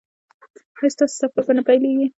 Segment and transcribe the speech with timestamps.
[0.79, 2.07] ایا ستاسو سفر به نه پیلیږي؟